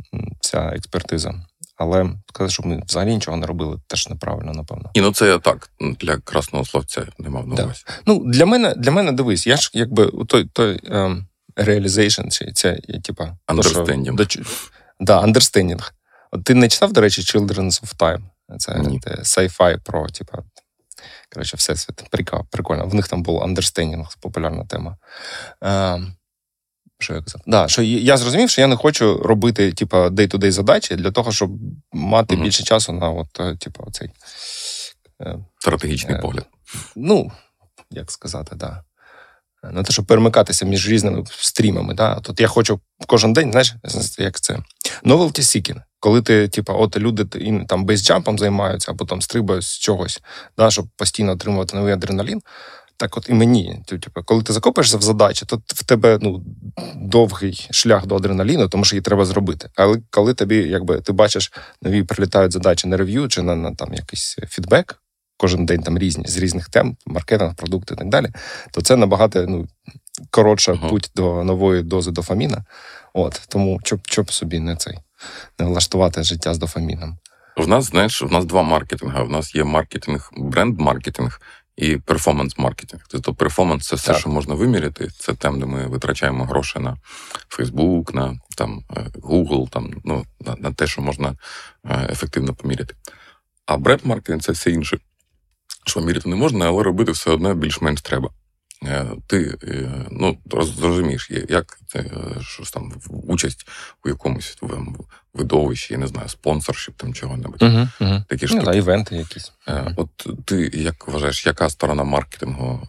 ця 0.40 0.58
експертиза. 0.58 1.34
але 1.76 2.10
сказати, 2.28 2.52
щоб 2.52 2.66
ми 2.66 2.82
взагалі 2.86 3.14
нічого 3.14 3.36
не 3.36 3.46
робили, 3.46 3.80
теж 3.86 4.08
неправильно, 4.08 4.52
напевно. 4.52 4.90
І 4.94 5.00
ну 5.00 5.12
це 5.12 5.26
я 5.26 5.38
так 5.38 5.70
для 5.80 6.16
красного 6.16 6.64
словця 6.64 7.06
не 7.18 7.28
мав 7.28 7.48
на 7.48 7.64
увазі. 7.64 7.82
Да. 7.86 7.94
Ну, 8.06 8.22
для 8.26 8.46
мене, 8.46 8.74
для 8.74 8.90
мене 8.90 9.12
дивись, 9.12 9.46
я 9.46 9.56
ж 9.56 9.70
якби 9.74 10.12
той 10.26 10.44
той 10.44 10.80
ем, 10.84 11.26
realization, 11.56 12.30
чи 12.30 12.52
це 12.52 12.80
типа 13.04 13.36
Understanding. 13.48 14.16
То, 14.16 14.42
да, 15.00 15.22
understanding. 15.22 15.90
Ти 16.44 16.54
не 16.54 16.68
читав, 16.68 16.92
до 16.92 17.00
речі, 17.00 17.22
Children's 17.22 17.82
of 17.84 17.96
Time? 17.96 18.22
Це 18.58 18.78
Ні. 18.78 19.00
sci-fi 19.00 19.78
про, 19.84 20.06
типа, 20.08 20.38
коротше, 21.34 21.56
всесвіт. 21.56 22.04
Прикольно, 22.10 22.44
прикольно. 22.50 22.86
В 22.86 22.94
них 22.94 23.08
там 23.08 23.22
був 23.22 23.42
understanding, 23.42 24.06
популярна 24.20 24.64
тема. 24.64 24.96
Ем, 25.60 26.14
що 26.98 27.14
я 27.14 27.20
казав? 27.22 27.40
Да, 27.46 27.68
що 27.68 27.82
я 27.82 28.16
зрозумів, 28.16 28.50
що 28.50 28.60
я 28.60 28.66
не 28.66 28.76
хочу 28.76 29.16
робити, 29.22 29.72
типа, 29.72 30.08
day-to-day 30.08 30.50
задачі 30.50 30.96
для 30.96 31.10
того, 31.10 31.32
щоб 31.32 31.50
мати 31.92 32.34
Мгм. 32.34 32.44
більше 32.44 32.62
часу 32.62 32.92
на 32.92 33.10
от, 33.10 33.40
е, 33.40 33.56
типа, 33.56 33.84
цей. 33.92 34.10
Стратегічний 35.58 36.14
Е, 36.16 36.18
погляд. 36.18 36.46
ну, 36.96 37.32
як 37.90 38.10
сказати, 38.10 38.56
да. 38.56 38.84
На 39.72 39.82
те, 39.82 39.92
щоб 39.92 40.04
перемикатися 40.06 40.66
між 40.66 40.88
різними 40.88 41.24
стрімами. 41.30 41.94
Да. 41.94 42.20
Тут 42.20 42.40
я 42.40 42.48
хочу 42.48 42.80
кожен 43.06 43.32
день, 43.32 43.50
знаєш, 43.50 43.74
як 44.18 44.40
це 44.40 44.58
novelty 45.04 45.40
seeking. 45.40 45.80
Коли 46.00 46.22
ти, 46.22 46.48
типа, 46.48 46.72
от 46.72 46.96
люди 46.96 47.24
там 47.68 47.84
бейсджампом 47.84 48.38
займаються, 48.38 48.90
або 48.90 49.04
там 49.04 49.22
стрибають 49.22 49.64
з 49.64 49.78
чогось, 49.78 50.20
да, 50.58 50.70
щоб 50.70 50.86
постійно 50.96 51.32
отримувати 51.32 51.76
новий 51.76 51.92
адреналін. 51.92 52.40
Так 52.96 53.16
от 53.16 53.28
і 53.28 53.32
мені, 53.32 53.82
типу, 53.86 54.22
коли 54.24 54.42
ти 54.42 54.52
закопаєшся 54.52 54.98
в 54.98 55.02
задачі, 55.02 55.46
то 55.46 55.62
в 55.66 55.84
тебе 55.84 56.18
ну, 56.22 56.44
довгий 56.94 57.68
шлях 57.70 58.06
до 58.06 58.16
адреналіну, 58.16 58.68
тому 58.68 58.84
що 58.84 58.96
її 58.96 59.02
треба 59.02 59.24
зробити. 59.24 59.68
Але 59.76 59.98
коли 60.10 60.34
тобі, 60.34 60.56
якби 60.56 61.00
ти 61.00 61.12
бачиш, 61.12 61.52
нові 61.82 62.02
прилітають 62.02 62.52
задачі 62.52 62.88
на 62.88 62.96
рев'ю 62.96 63.28
чи 63.28 63.42
на, 63.42 63.54
на 63.54 63.74
там 63.74 63.94
якийсь 63.94 64.36
фідбек, 64.48 65.02
кожен 65.36 65.66
день 65.66 65.82
там 65.82 65.98
різні 65.98 66.26
з 66.26 66.36
різних 66.36 66.68
тем, 66.68 66.96
маркетинг, 67.06 67.54
продукти 67.54 67.94
і 67.94 67.96
так 67.96 68.08
далі, 68.08 68.26
то 68.70 68.80
це 68.80 68.96
набагато 68.96 69.46
ну, 69.46 69.66
коротша 70.30 70.72
Ага. 70.72 70.88
путь 70.88 71.10
до 71.14 71.44
нової 71.44 71.82
дози 71.82 72.10
дофаміна. 72.10 72.64
От 73.14 73.42
тому 73.48 73.80
щоб 74.04 74.30
собі 74.32 74.60
не 74.60 74.76
цей 74.76 74.98
не 75.58 75.66
влаштувати 75.66 76.22
життя 76.22 76.54
з 76.54 76.58
дофаміном. 76.58 77.18
В 77.56 77.68
нас, 77.68 77.84
знаєш, 77.84 78.22
в 78.22 78.32
нас 78.32 78.44
два 78.44 78.62
маркетинга. 78.62 79.22
В 79.22 79.30
нас 79.30 79.54
є 79.54 79.64
маркетинг, 79.64 80.30
бренд-маркетинг 80.36 81.40
і 81.76 81.96
перформанс-маркетинг. 81.96 83.00
Тобто 83.08 83.34
перформанс 83.34 83.86
це 83.88 83.96
все, 83.96 84.06
Так. 84.06 84.20
що 84.20 84.30
можна 84.30 84.54
виміряти. 84.54 85.08
Це 85.18 85.34
там, 85.34 85.60
де 85.60 85.66
ми 85.66 85.86
витрачаємо 85.86 86.44
гроші 86.44 86.78
на 86.78 86.96
Facebook, 87.58 88.14
на 88.14 88.38
там, 88.56 88.84
е, 88.96 89.06
Google, 89.22 89.68
там, 89.68 89.90
ну, 90.04 90.24
на, 90.40 90.56
на 90.58 90.72
те, 90.72 90.86
що 90.86 91.02
можна 91.02 91.36
е, 91.84 92.06
ефективно 92.10 92.54
поміряти. 92.54 92.94
А 93.66 93.76
бренд-маркетинг 93.76 94.40
це 94.42 94.52
все 94.52 94.70
інше. 94.70 94.98
Що 95.86 96.00
міряти 96.00 96.28
не 96.28 96.36
можна, 96.36 96.66
але 96.66 96.82
робити 96.82 97.12
все 97.12 97.30
одно 97.30 97.54
більш-менш 97.54 98.02
треба. 98.02 98.30
Е, 98.86 99.06
Ти 99.26 99.58
е, 99.62 99.90
ну, 100.10 100.38
роз- 100.50 100.74
зрозумієш, 100.80 101.30
як 101.48 101.78
це 101.86 101.98
е, 101.98 102.40
щось 102.40 102.70
там 102.70 102.92
участь 103.08 103.68
у 104.04 104.08
якомусь 104.08 104.58
в- 104.60 105.04
видовищі, 105.34 105.94
я 105.94 105.98
не 105.98 106.06
знаю, 106.06 106.28
спонсоршіп 106.28 106.96
там 106.96 107.14
чого-небудь. 107.14 107.62
Угу. 107.62 107.88
Такі 108.28 108.44
Ну, 108.44 108.48
штуки. 108.48 108.64
да, 108.64 108.74
івенти 108.74 109.16
якісь. 109.16 109.52
От 109.96 110.26
ти 110.44 110.70
як 110.74 111.08
вважаєш, 111.08 111.46
яка 111.46 111.70
сторона 111.70 112.04
маркетингу 112.04 112.88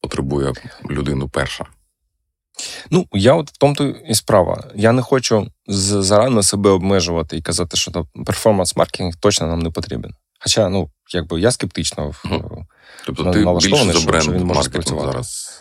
потребує 0.00 0.52
людину 0.90 1.28
перша? 1.28 1.66
Ну, 2.90 3.06
я 3.12 3.34
от 3.34 3.50
в 3.50 3.56
тому 3.56 3.74
то 3.74 3.84
і 3.88 4.14
справа. 4.14 4.64
Я 4.74 4.92
не 4.92 5.02
хочу 5.02 5.48
зарано 5.68 6.42
себе 6.42 6.70
обмежувати 6.70 7.36
і 7.36 7.42
казати, 7.42 7.76
що 7.76 7.90
перформанс-маркетинг 8.14 9.12
точно 9.20 9.46
нам 9.46 9.58
не 9.58 9.70
потрібен. 9.70 10.14
Хоча, 10.40 10.68
ну, 10.68 10.90
якби 11.14 11.40
я 11.40 11.50
скептично 11.50 12.08
в- 12.10 12.24
Тобто 13.06 13.30
ти 13.32 13.40
налаштований, 13.44 13.86
більше 13.94 14.00
що- 14.10 14.20
що 14.20 14.32
він 14.32 14.44
може 14.44 14.62
спрацювати. 14.62 15.12
зараз. 15.12 15.58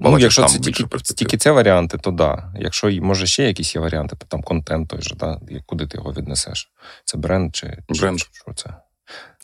Ну, 0.00 0.18
якщо 0.18 0.44
це 0.44 0.58
тільки, 0.58 0.84
тільки 1.16 1.36
це 1.36 1.50
варіанти, 1.50 1.98
то 1.98 2.10
да. 2.10 2.52
Якщо 2.60 2.90
може 3.02 3.26
ще 3.26 3.44
якісь 3.44 3.74
є 3.74 3.80
варіанти, 3.80 4.16
то 4.16 4.26
там 4.26 4.42
контент 4.42 4.88
той 4.88 5.02
же, 5.02 5.14
да, 5.14 5.40
куди 5.66 5.86
ти 5.86 5.96
його 5.96 6.12
віднесеш? 6.12 6.70
Це 7.04 7.18
бренд 7.18 7.56
чи, 7.56 7.78
чи 7.92 8.00
Бренд. 8.00 8.18
що 8.20 8.52
це? 8.54 8.70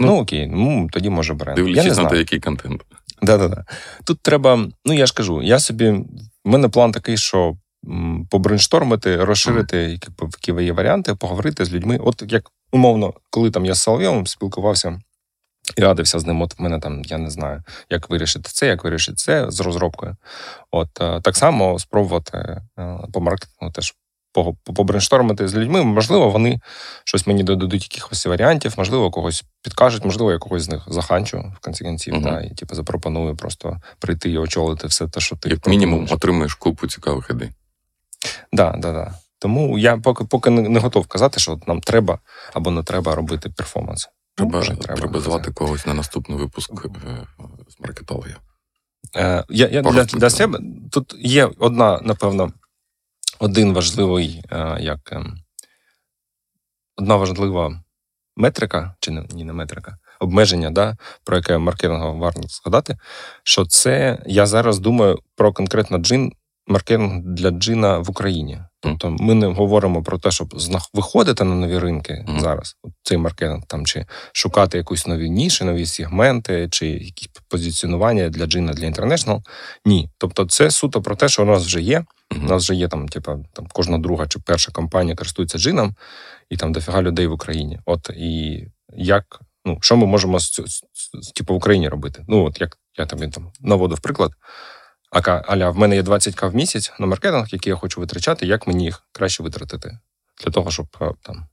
Ну, 0.00 0.07
Ну, 0.07 0.17
окей, 0.21 0.47
ну 0.47 0.88
тоді 0.93 1.11
може 1.11 1.35
бренд. 1.35 1.59
я 1.59 1.64
не 1.64 1.73
Дивлячись 1.73 1.99
на 1.99 2.05
те, 2.05 2.17
який 2.19 2.41
контент. 2.41 2.83
Да-да-да. 3.23 3.64
Тут 4.05 4.21
треба, 4.23 4.67
ну 4.85 4.93
я 4.95 5.07
ж 5.07 5.14
кажу, 5.14 5.43
я 5.43 5.59
собі. 5.59 5.91
В 5.91 6.05
мене 6.49 6.69
план 6.69 6.93
такий, 6.93 7.17
що 7.17 7.57
побрейнштормити, 8.31 9.25
розширити 9.25 9.76
які 10.47 10.64
є 10.64 10.73
варіанти, 10.73 11.14
поговорити 11.14 11.64
з 11.64 11.73
людьми. 11.73 11.99
От 12.00 12.25
як 12.29 12.45
умовно, 12.75 13.14
коли 13.31 13.50
там 13.50 13.64
я 13.64 13.75
з 13.75 13.83
Соловйовим 13.83 14.26
спілкувався 14.26 15.00
і 15.76 15.81
радився 15.81 16.19
з 16.19 16.26
ним, 16.26 16.43
от 16.43 16.59
в 16.59 16.62
мене 16.62 16.78
там, 16.78 17.02
я 17.04 17.19
не 17.19 17.31
знаю, 17.31 17.62
як 17.90 18.11
вирішити 18.11 18.50
це, 18.52 18.66
як 18.66 18.85
вирішити 18.85 19.16
це 19.16 19.50
з 19.50 19.61
розробкою. 19.61 20.16
От 20.71 21.00
е, 21.00 21.21
так 21.21 21.37
само 21.37 21.78
спробувати 21.78 22.61
е, 22.78 22.99
по 23.12 23.21
маркетингу 23.21 23.73
теж 23.73 23.95
по- 24.33 24.54
по- 24.64 24.75
побрейнштормити 24.75 25.49
з 25.49 25.54
людьми. 25.54 25.83
Можливо, 25.83 26.31
вони 26.31 26.61
щось 27.04 27.26
мені 27.26 27.43
додадуть 27.43 27.83
якихось 27.83 28.26
варіантів, 28.26 28.75
можливо, 28.76 29.11
когось 29.11 29.45
підкажуть, 29.62 30.04
можливо, 30.04 30.33
я 30.33 30.38
когось 30.38 30.62
з 30.62 30.69
них 30.69 30.83
заханчу 30.87 31.52
в 31.57 31.64
кінці 31.64 31.85
кінців, 31.85 32.14
Мгм. 32.14 32.23
да, 32.25 32.40
і 32.40 32.50
типу, 32.54 32.75
запропоную 32.75 33.37
просто 33.37 33.81
прийти 33.99 34.31
і 34.31 34.38
очолити 34.38 34.87
все 34.87 35.09
те, 35.09 35.21
що 35.21 35.37
ти 35.37 35.49
Як 35.49 35.66
мінімум, 35.66 36.07
отримаєш 36.11 36.54
купу 36.54 36.87
цікавих 36.87 37.31
ідей. 37.31 37.50
Да, 38.52 38.75
да, 38.78 38.93
да. 38.93 39.14
Тому 39.45 39.79
я 39.79 39.97
поки 39.97 40.25
поки 40.25 40.51
не, 40.51 40.81
готов 40.81 41.07
казати, 41.07 41.41
що 41.41 41.53
от 41.53 41.69
нам 41.69 41.81
треба 41.81 42.19
або 42.55 42.71
не 42.71 42.83
треба 42.83 43.15
робити 43.15 43.51
перформанс. 43.57 44.09
Треба, 44.35 44.59
може, 44.59 44.77
треба, 44.77 45.21
звати 45.21 45.53
когось 45.53 45.87
на 45.87 45.95
наступний 45.95 46.39
випуск 46.39 46.73
е, 46.85 47.27
з 47.69 47.81
маркетології. 47.81 48.37
Е, 49.17 49.45
я, 49.49 49.69
я 49.69 49.83
для, 49.83 50.05
для 50.05 50.31
себе 50.31 50.61
тут 50.91 51.15
є 51.19 51.51
одна, 51.59 52.01
напевно, 52.03 52.53
один 53.39 53.73
важливий, 53.73 54.43
е, 54.51 54.77
як 54.81 55.13
ем, 55.13 55.39
одна 56.97 57.17
важлива 57.17 57.83
метрика, 58.37 58.95
чи 59.01 59.11
не, 59.11 59.27
ні, 59.31 59.45
не 59.45 59.53
метрика, 59.53 59.99
обмеження, 60.21 60.71
да, 60.71 60.97
про 61.25 61.37
яке 61.37 61.59
маркетингово 61.59 62.19
варто 62.19 62.43
згадати, 62.49 62.99
що 63.43 63.67
це 63.67 64.23
я 64.27 64.47
зараз 64.47 64.79
думаю 64.79 65.19
про 65.37 65.53
конкретно 65.53 65.99
джин, 65.99 66.33
маркетинг 66.67 67.23
для 67.25 67.51
джина 67.51 67.99
в 67.99 68.11
Україні. 68.11 68.61
Тобто 68.85 69.11
ми 69.11 69.35
не 69.35 69.47
говоримо 69.47 70.03
про 70.03 70.19
те, 70.19 70.31
щоб 70.31 70.55
знах- 70.55 70.91
виходити 70.95 71.45
на 71.45 71.55
нові 71.55 71.79
ринки 71.79 72.25
Мгм. 72.29 72.41
зараз, 72.41 72.76
цей 73.03 73.19
маркетинг 73.19 73.62
там 73.67 73.87
чи 73.87 74.07
шукати 74.33 74.79
якусь 74.79 75.07
нові 75.07 75.31
ніші, 75.31 75.64
нові 75.64 75.87
сегменти, 75.87 76.69
чи 76.71 76.87
якісь 76.87 77.29
позиціонування 77.49 78.29
для 78.29 78.47
джина 78.47 78.73
для 78.73 78.87
інтернешнл. 78.87 79.37
Ні. 79.85 80.11
Тобто, 80.19 80.45
це 80.45 80.71
суто 80.71 81.03
про 81.03 81.17
те, 81.17 81.29
що 81.29 81.43
у 81.43 81.47
нас 81.47 81.64
вже 81.64 81.81
є. 81.83 82.05
Мгм. 82.33 82.45
У 82.47 82.49
нас 82.49 82.62
вже 82.62 82.75
є 82.75 82.88
там, 82.88 83.09
типа, 83.09 83.37
там 83.53 83.67
кожна 83.73 83.99
друга 83.99 84.26
чи 84.29 84.38
перша 84.38 84.73
компанія 84.73 85.17
користується 85.17 85.59
джином, 85.59 85.95
і 86.50 86.57
там 86.57 86.73
дофіга 86.73 87.03
людей 87.03 87.26
в 87.26 87.33
Україні. 87.33 87.79
От 87.87 88.11
і 88.17 88.64
як, 88.97 89.41
ну, 89.64 89.79
що 89.81 89.97
ми 89.97 90.07
можемо 90.07 90.38
з, 90.41 90.53
з, 90.53 90.83
з- 91.23 91.33
типу, 91.35 91.55
в 91.55 91.57
Україні 91.57 91.88
робити? 91.88 92.25
Ну, 92.29 92.45
от 92.45 92.61
як 92.61 92.76
я 92.99 93.07
тобі 93.07 93.29
там 93.29 93.53
наводив 93.61 94.00
приклад. 94.00 94.31
Ака, 95.14 95.44
аля, 95.47 95.71
в 95.71 95.76
мене 95.76 95.97
є 95.97 96.02
20к 96.02 96.50
в 96.50 96.54
місяць 96.54 96.92
на 96.99 97.06
маркетинг, 97.06 97.47
який 97.50 97.71
я 97.71 97.76
хочу 97.76 98.00
витрачати, 98.00 98.47
як 98.47 98.66
мені 98.66 98.85
їх 98.85 99.06
краще 99.12 99.42
витратити? 99.42 99.99
Для 100.44 100.52
того, 100.52 100.71
щоб 100.71 100.97
е, 101.00 101.11
там 101.23 101.47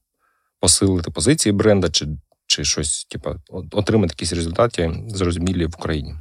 посилити 0.59 1.11
позиції 1.11 1.53
бренда 1.53 1.89
чи, 1.89 2.07
чи 2.47 2.63
щось, 2.63 3.05
типу, 3.05 3.35
отримати 3.71 4.11
якісь 4.11 4.33
результати 4.33 5.03
зрозумілі 5.07 5.65
в 5.65 5.75
Україні. 5.75 6.15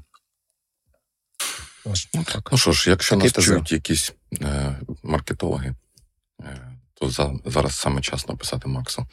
Ось 1.84 2.08
ну, 2.14 2.24
так. 2.24 2.48
Ну 2.52 2.58
що 2.58 2.72
ж, 2.72 2.90
якщо 2.90 3.16
Такий 3.16 3.30
нас 3.36 3.44
чують 3.44 3.72
якісь 3.72 4.12
е, 4.42 4.80
маркетологи, 5.02 5.74
е, 6.40 6.72
то 6.94 7.10
за, 7.10 7.32
зараз 7.44 7.74
саме 7.74 8.00
час 8.00 8.28
написати 8.28 8.68
Максу. 8.68 9.06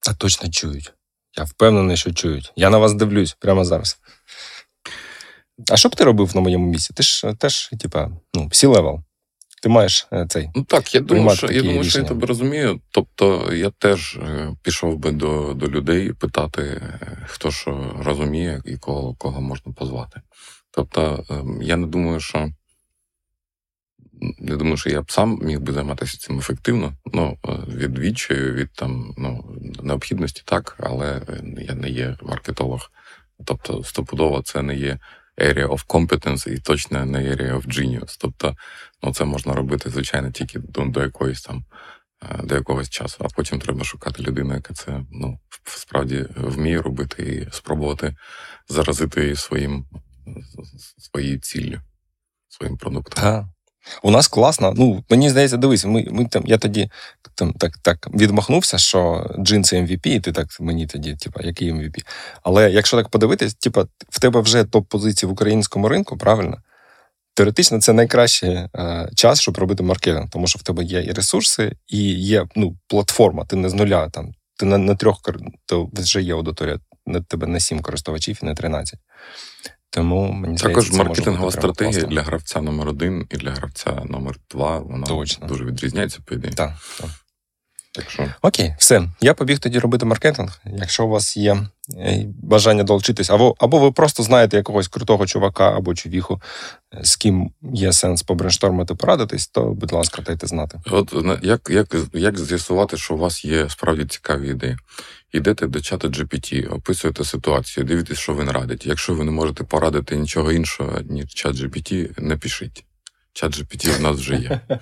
Та 0.00 0.14
точно 0.14 0.50
чують. 0.50 0.92
Я 1.36 1.44
впевнений, 1.44 1.96
що 1.96 2.12
чують. 2.12 2.52
Я 2.56 2.70
на 2.70 2.78
вас 2.78 2.94
дивлюсь 2.94 3.36
прямо 3.40 3.64
зараз. 3.64 3.98
А 5.70 5.76
що 5.76 5.88
б 5.88 5.96
ти 5.96 6.04
робив 6.04 6.36
на 6.36 6.40
моєму 6.40 6.66
місці? 6.66 6.94
Ти 6.94 7.02
ж 7.02 7.28
е, 7.28 7.34
теж, 7.34 7.70
типа, 7.80 8.10
ну, 8.34 8.46
C-level. 8.46 9.02
Ти 9.62 9.68
маєш 9.68 10.08
е, 10.12 10.26
цей. 10.28 10.50
Ну 10.54 10.64
так, 10.64 10.94
я 10.94 11.00
думаю, 11.00 11.36
що 11.36 11.52
я 11.52 11.62
думаю, 11.62 11.84
що 11.84 11.98
я 11.98 12.04
тебе 12.04 12.26
розумію. 12.26 12.80
Тобто 12.90 13.52
я 13.52 13.70
теж 13.70 14.16
е, 14.16 14.54
пішов 14.62 14.96
би 14.96 15.12
до, 15.12 15.54
до 15.54 15.66
людей 15.66 16.12
питати, 16.12 16.82
хто 17.26 17.50
що 17.50 17.96
розуміє 18.02 18.62
і 18.64 18.76
кого, 18.76 19.14
кого 19.14 19.40
можна 19.40 19.72
позвати. 19.72 20.20
Тобто, 20.70 21.24
е, 21.30 21.64
я 21.64 21.76
не 21.76 21.86
думаю, 21.86 22.20
що 22.20 22.50
не 24.38 24.56
думаю, 24.56 24.76
що 24.76 24.90
я 24.90 25.02
б 25.02 25.10
сам 25.10 25.38
міг 25.42 25.60
би 25.60 25.72
займатися 25.72 26.18
цим 26.18 26.38
ефективно. 26.38 26.92
Ну, 27.12 27.38
від 27.68 27.98
відчаю, 27.98 28.54
від 28.54 28.72
там 28.72 29.14
ну, 29.18 29.56
необхідності, 29.82 30.42
так, 30.44 30.76
але 30.80 31.22
я 31.58 31.74
не 31.74 31.88
є 31.88 32.16
маркетолог. 32.22 32.90
Тобто, 33.44 33.84
стопудово 33.84 34.42
це 34.42 34.62
не 34.62 34.76
є 34.76 34.98
area 35.40 35.66
of 35.66 35.86
competence 35.86 36.52
і 36.52 36.58
точно 36.58 37.06
не 37.06 37.18
area 37.18 37.54
of 37.54 37.66
genius. 37.66 38.16
Тобто, 38.20 38.56
ну 39.02 39.14
це 39.14 39.24
можна 39.24 39.54
робити, 39.54 39.90
звичайно, 39.90 40.30
тільки 40.30 40.58
до, 40.58 40.84
до 40.84 41.02
якоїсь 41.02 41.42
там 41.42 41.64
е, 42.22 42.42
до 42.42 42.54
якогось 42.54 42.90
часу, 42.90 43.16
а 43.20 43.28
потім 43.28 43.58
треба 43.58 43.84
шукати 43.84 44.22
людину, 44.22 44.54
яка 44.54 44.74
це 44.74 45.04
ну, 45.10 45.38
справді 45.64 46.26
вміє 46.36 46.82
робити 46.82 47.22
і 47.22 47.54
спробувати 47.54 48.16
заразити 48.68 49.22
її 49.22 49.36
своїм 49.36 49.86
своєю 50.98 51.38
ціллю, 51.38 51.80
своїм 52.48 52.76
продуктом. 52.76 53.24
Так. 53.24 53.44
У 54.02 54.10
нас 54.10 54.28
класно. 54.28 54.74
Ну, 54.76 55.04
мені 55.10 55.30
здається, 55.30 55.56
дивись, 55.56 55.84
ми, 55.84 56.06
ми 56.10 56.24
там, 56.24 56.42
я 56.46 56.58
тоді 56.58 56.90
там 57.34 57.52
так 57.52 57.72
так 57.82 58.08
відмахнувся, 58.14 58.78
що 58.78 59.30
джинси 59.38 59.76
MVP, 59.76 60.06
і 60.06 60.20
ти 60.20 60.32
так 60.32 60.60
мені 60.60 60.86
тоді, 60.86 61.14
типа, 61.14 61.40
який 61.42 61.72
MVP. 61.72 61.96
Але 62.42 62.70
якщо 62.70 62.96
так 62.96 63.08
подивитись, 63.08 63.54
типа, 63.54 63.86
в 64.08 64.20
тебе 64.20 64.40
вже 64.40 64.64
топ-позиції 64.64 65.28
в 65.28 65.32
українському 65.32 65.88
ринку, 65.88 66.18
правильно? 66.18 66.58
Теоретично, 67.34 67.80
це 67.80 67.92
найкращий 67.92 68.50
е, 68.50 69.10
час, 69.14 69.40
щоб 69.40 69.58
робити 69.58 69.82
маркетинг, 69.82 70.26
тому 70.30 70.46
що 70.46 70.58
в 70.58 70.62
тебе 70.62 70.84
є 70.84 71.02
і 71.02 71.12
ресурси, 71.12 71.72
і 71.88 71.98
є 72.12 72.46
ну, 72.56 72.76
платформа. 72.86 73.44
Ти 73.44 73.56
не 73.56 73.68
з 73.68 73.74
нуля. 73.74 74.08
Там 74.08 74.32
ти 74.56 74.66
на, 74.66 74.78
на 74.78 74.94
трьох 74.94 75.20
то 75.66 75.88
вже 75.92 76.22
є 76.22 76.34
аудиторія, 76.34 76.78
на 77.06 77.20
тебе 77.20 77.46
не 77.46 77.60
сім 77.60 77.80
користувачів 77.80 78.38
і 78.42 78.46
не 78.46 78.54
13. 78.54 78.98
Тому 79.90 80.32
мені 80.32 80.56
також 80.56 80.84
здається, 80.84 81.04
маркетингова 81.04 81.50
стратегія 81.50 82.02
для 82.02 82.22
гравця 82.22 82.60
номер 82.60 82.88
один 82.88 83.26
і 83.30 83.36
для 83.36 83.50
гравця 83.50 84.02
номер 84.04 84.36
два. 84.50 84.78
Вона 84.78 85.06
Точно. 85.06 85.46
дуже 85.46 85.64
відрізняється 85.64 86.18
по 86.26 86.34
ідеї. 86.34 86.54
Так, 86.54 86.72
так. 87.00 87.10
Так 87.92 88.10
що... 88.10 88.26
Окей, 88.42 88.74
все. 88.78 89.02
Я 89.20 89.34
побіг 89.34 89.58
тоді 89.58 89.78
робити 89.78 90.06
маркетинг. 90.06 90.60
Якщо 90.64 91.06
у 91.06 91.08
вас 91.08 91.36
є 91.36 91.56
е, 91.96 92.24
бажання 92.42 92.82
долучитись, 92.82 93.30
або 93.30 93.54
або 93.58 93.78
ви 93.78 93.92
просто 93.92 94.22
знаєте 94.22 94.56
якогось 94.56 94.88
крутого 94.88 95.26
чувака 95.26 95.76
або 95.76 95.94
чувіху, 95.94 96.42
е, 96.94 97.04
з 97.04 97.16
ким 97.16 97.50
є 97.72 97.92
сенс 97.92 98.22
побрейнштормити, 98.22 98.94
порадитись, 98.94 99.48
то, 99.48 99.64
будь 99.64 99.92
ласка, 99.92 100.22
дайте 100.22 100.46
знати. 100.46 100.80
От 100.90 101.14
як 101.42 101.70
як, 101.70 101.96
як 102.12 102.38
з'ясувати, 102.38 102.96
що 102.96 103.14
у 103.14 103.18
вас 103.18 103.44
є 103.44 103.68
справді 103.68 104.04
цікаві 104.04 104.48
ідеї? 104.48 104.76
Йдете 105.32 105.66
до 105.66 105.80
чату 105.80 106.08
GPT, 106.08 106.74
описуєте 106.74 107.24
ситуацію, 107.24 107.84
дивитесь, 107.84 108.18
що 108.18 108.36
він 108.36 108.50
радить. 108.50 108.86
Якщо 108.86 109.14
ви 109.14 109.24
не 109.24 109.30
можете 109.30 109.64
порадити 109.64 110.16
нічого 110.16 110.52
іншого, 110.52 111.00
ніж 111.00 111.26
чат 111.26 111.56
GPT, 111.56 112.20
не 112.20 112.36
пишіть. 112.36 112.84
Чат 113.32 113.58
GPT 113.58 113.98
в 113.98 114.00
нас 114.00 114.16
вже 114.16 114.36
є. 114.36 114.60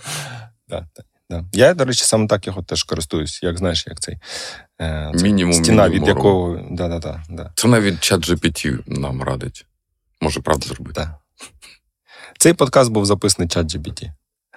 Да. 1.30 1.44
Я, 1.52 1.74
до 1.74 1.84
речі, 1.84 2.04
саме 2.04 2.26
так 2.26 2.46
його 2.46 2.62
теж 2.62 2.82
користуюсь, 2.82 3.42
як 3.42 3.58
знаєш, 3.58 3.86
як 3.86 4.00
цей 4.00 4.18
е, 4.80 5.12
мінімум, 5.12 5.52
стіна, 5.52 5.88
мінімум 5.88 6.08
від 6.08 6.16
якого. 6.16 6.68
Да, 6.70 6.88
да, 6.88 6.98
да, 6.98 7.22
да. 7.30 7.52
Це 7.54 7.68
навіть 7.68 8.00
чат 8.00 8.28
GPT 8.28 8.78
нам 8.86 9.22
радить. 9.22 9.66
Може, 10.20 10.40
правда 10.40 10.66
зробити. 10.66 11.00
Да. 11.00 11.18
Цей 12.38 12.52
подкаст 12.52 12.90
був 12.90 13.06
записаний 13.06 13.48
чат 13.48 13.66
GPT. 13.66 14.10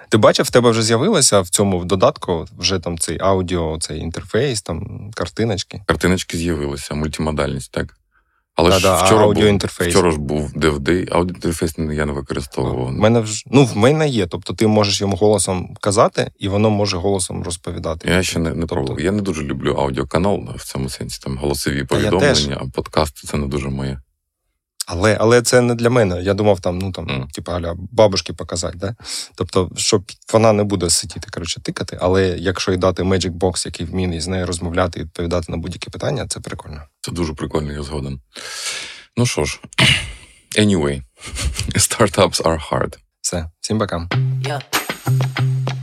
Ти 0.09 0.17
бачив, 0.17 0.45
в 0.45 0.51
тебе 0.51 0.69
вже 0.69 0.83
з'явилося 0.83 1.41
в 1.41 1.49
цьому 1.49 1.79
в 1.79 1.85
додатку 1.85 2.45
вже 2.57 2.79
там 2.79 2.97
цей 2.97 3.17
аудіо, 3.21 3.77
цей 3.79 3.99
інтерфейс, 3.99 4.61
там 4.61 5.11
картиночки. 5.13 5.81
Картиночки 5.85 6.37
з'явилися, 6.37 6.95
мультимодальність, 6.95 7.71
так? 7.71 7.95
Але 8.55 8.69
да, 8.69 8.77
ж 8.77 8.83
да, 8.83 9.03
вчора 9.03 9.27
був, 9.27 9.57
вчора 9.79 10.11
ж 10.11 10.17
був 10.17 10.51
DVD, 10.55 11.07
аудіоінтерфейс 11.11 11.75
я 11.77 12.05
не 12.05 12.11
використовував. 12.11 12.87
В 12.87 12.91
мене 12.91 13.19
вже 13.19 13.43
ну 13.51 13.65
в 13.65 13.77
мене 13.77 14.09
є. 14.09 14.27
Тобто 14.27 14.53
ти 14.53 14.67
можеш 14.67 15.01
йому 15.01 15.15
голосом 15.15 15.75
казати, 15.81 16.31
і 16.39 16.47
воно 16.47 16.69
може 16.69 16.97
голосом 16.97 17.43
розповідати. 17.43 18.09
Я 18.09 18.23
ще 18.23 18.39
не 18.39 18.49
не 18.49 18.55
тобто... 18.55 18.75
пробував. 18.75 19.01
Я 19.01 19.11
не 19.11 19.21
дуже 19.21 19.43
люблю 19.43 19.75
аудіоканал 19.79 20.43
в 20.55 20.63
цьому 20.63 20.89
сенсі. 20.89 21.19
Там 21.23 21.37
голосові 21.37 21.83
повідомлення, 21.83 22.57
а 22.61 22.65
подкасти 22.65 23.27
це 23.27 23.37
не 23.37 23.47
дуже 23.47 23.69
моє. 23.69 23.99
Але 24.91 25.17
але 25.19 25.41
це 25.41 25.61
не 25.61 25.75
для 25.75 25.89
мене. 25.89 26.21
Я 26.21 26.33
думав, 26.33 26.59
там, 26.59 26.79
ну 26.79 26.91
там, 26.91 27.05
mm. 27.05 27.31
типу, 27.31 27.51
аля 27.51 27.75
бабушки 27.91 28.33
показати. 28.33 28.77
Да? 28.77 28.95
Тобто, 29.35 29.69
щоб 29.75 30.03
вона 30.33 30.53
не 30.53 30.63
буде 30.63 30.89
сидіти, 30.89 31.27
коротше, 31.31 31.61
тикати, 31.61 31.97
але 32.01 32.27
якщо 32.27 32.71
й 32.71 32.77
дати 32.77 33.03
Magic 33.03 33.31
Box, 33.31 33.65
який 33.65 33.85
вміє 33.85 34.21
з 34.21 34.27
нею 34.27 34.45
розмовляти 34.45 34.99
і 34.99 35.03
відповідати 35.03 35.51
на 35.51 35.57
будь-які 35.57 35.89
питання, 35.89 36.27
це 36.27 36.39
прикольно. 36.39 36.81
Це 37.01 37.11
дуже 37.11 37.33
прикольно, 37.33 37.73
я 37.73 37.83
згоден. 37.83 38.19
Ну 39.17 39.25
що 39.25 39.45
ж, 39.45 39.61
anyway, 40.57 41.01
startups 41.75 42.43
are 42.43 42.71
hard. 42.71 42.97
Все, 43.21 43.49
всім 43.61 43.79
пока. 43.79 44.07
Yeah. 44.41 45.78